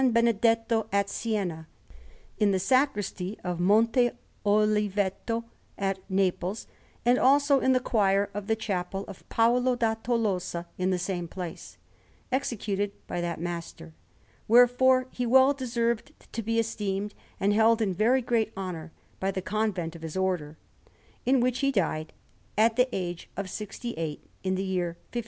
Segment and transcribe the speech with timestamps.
[0.11, 1.67] Benedetto at Siena,
[2.39, 4.09] in the Sacristy of Monte
[4.43, 5.43] Oliveto
[5.77, 6.65] at Naples,
[7.05, 11.27] and also in the choir of the Chapel of Paolo da Tolosa in the same
[11.27, 11.77] place,
[12.31, 13.93] executed by that master.
[14.47, 19.43] Wherefore he well deserved to be esteemed and held in very great honour by the
[19.43, 20.57] convent of his Order,
[21.27, 22.11] in which he died
[22.57, 25.19] at the age of sixty eight, in the year 1537.